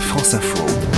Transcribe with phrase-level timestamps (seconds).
[0.00, 0.95] France Info.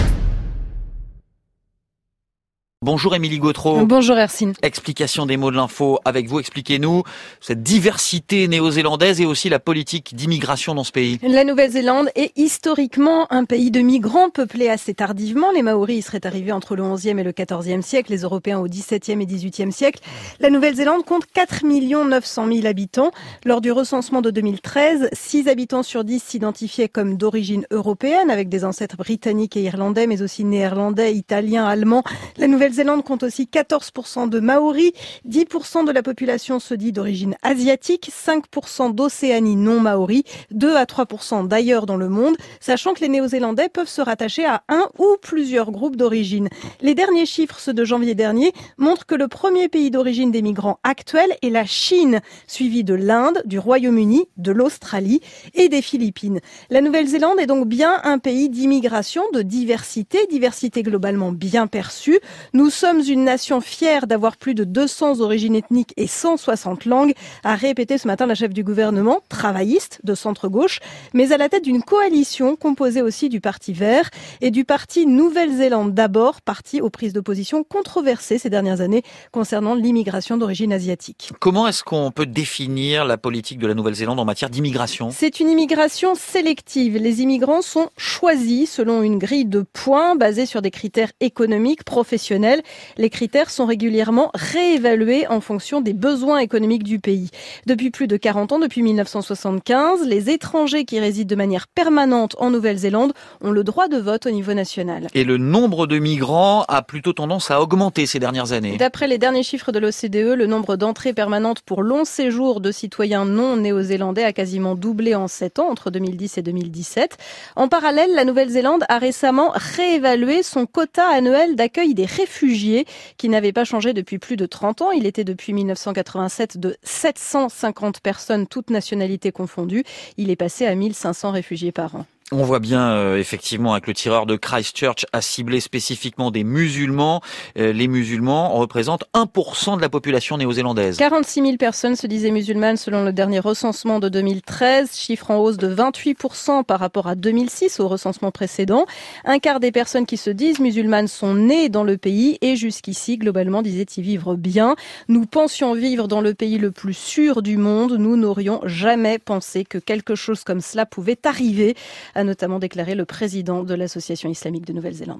[2.91, 3.85] Bonjour Émilie Gautreau.
[3.85, 4.55] Bonjour Ercine.
[4.63, 6.41] Explication des mots de l'info avec vous.
[6.41, 7.03] Expliquez-nous
[7.39, 11.19] cette diversité néo-zélandaise et aussi la politique d'immigration dans ce pays.
[11.23, 15.53] La Nouvelle-Zélande est historiquement un pays de migrants peuplé assez tardivement.
[15.53, 18.69] Les Maoris y seraient arrivés entre le 11e et le 14e siècle, les Européens au
[18.69, 20.01] 17e et 18e siècle.
[20.41, 23.11] La Nouvelle-Zélande compte 4 900 000 habitants.
[23.45, 28.65] Lors du recensement de 2013, 6 habitants sur 10 s'identifiaient comme d'origine européenne avec des
[28.65, 32.03] ancêtres britanniques et irlandais, mais aussi néerlandais, italiens, allemands.
[32.39, 34.93] La Nouvelle Nouvelle-Zélande compte aussi 14% de Maoris,
[35.29, 41.49] 10% de la population se dit d'origine asiatique, 5% d'Océanie non Maori, 2 à 3%
[41.49, 45.73] d'ailleurs dans le monde, sachant que les Néo-Zélandais peuvent se rattacher à un ou plusieurs
[45.73, 46.49] groupes d'origine.
[46.81, 50.79] Les derniers chiffres, ceux de janvier dernier, montrent que le premier pays d'origine des migrants
[50.85, 55.21] actuels est la Chine, suivi de l'Inde, du Royaume-Uni, de l'Australie
[55.55, 56.39] et des Philippines.
[56.71, 62.21] La Nouvelle-Zélande est donc bien un pays d'immigration, de diversité, diversité globalement bien perçue.
[62.59, 67.13] Nous sommes une nation fière d'avoir plus de 200 origines ethniques et 160 langues,
[67.45, 70.81] a répété ce matin la chef du gouvernement, travailliste de centre-gauche,
[71.15, 75.95] mais à la tête d'une coalition composée aussi du Parti vert et du Parti Nouvelle-Zélande
[75.95, 81.31] d'abord, parti aux prises d'opposition controversées ces dernières années concernant l'immigration d'origine asiatique.
[81.39, 85.11] Comment est-ce qu'on peut définir la politique de la Nouvelle-Zélande en matière d'immigration?
[85.13, 86.97] C'est une immigration sélective.
[86.97, 92.48] Les immigrants sont choisis selon une grille de points basée sur des critères économiques, professionnels
[92.97, 97.31] les critères sont régulièrement réévalués en fonction des besoins économiques du pays.
[97.67, 102.51] Depuis plus de 40 ans, depuis 1975, les étrangers qui résident de manière permanente en
[102.51, 105.09] Nouvelle-Zélande ont le droit de vote au niveau national.
[105.15, 108.77] Et le nombre de migrants a plutôt tendance à augmenter ces dernières années.
[108.77, 113.25] D'après les derniers chiffres de l'OCDE, le nombre d'entrées permanentes pour long séjour de citoyens
[113.25, 117.17] non néo-zélandais a quasiment doublé en 7 ans, entre 2010 et 2017.
[117.57, 122.87] En parallèle, la Nouvelle-Zélande a récemment réévalué son quota annuel d'accueil des réfugiés réfugiés
[123.17, 124.91] qui n'avait pas changé depuis plus de 30 ans.
[124.93, 129.85] Il était depuis 1987 de 750 personnes, toutes nationalités confondues.
[130.17, 132.07] Il est passé à 1500 réfugiés par an.
[132.31, 137.23] On voit bien euh, effectivement avec le tireur de Christchurch a ciblé spécifiquement des musulmans.
[137.59, 140.99] Euh, les musulmans représentent 1% de la population néo-zélandaise.
[140.99, 145.57] 46 000 personnes se disaient musulmanes selon le dernier recensement de 2013, chiffre en hausse
[145.57, 148.85] de 28% par rapport à 2006 au recensement précédent.
[149.25, 153.17] Un quart des personnes qui se disent musulmanes sont nées dans le pays et jusqu'ici
[153.17, 154.77] globalement disaient y vivre bien.
[155.09, 157.97] Nous pensions vivre dans le pays le plus sûr du monde.
[157.99, 161.75] Nous n'aurions jamais pensé que quelque chose comme cela pouvait arriver
[162.19, 165.17] a notamment déclaré le président de l'Association islamique de Nouvelle-Zélande.